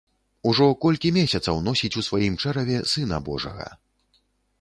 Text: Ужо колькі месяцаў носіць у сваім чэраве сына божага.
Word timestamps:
Ужо 0.51 0.67
колькі 0.85 1.11
месяцаў 1.17 1.59
носіць 1.67 1.91
у 2.01 2.03
сваім 2.07 2.37
чэраве 2.45 2.79
сына 2.95 3.21
божага. 3.29 3.67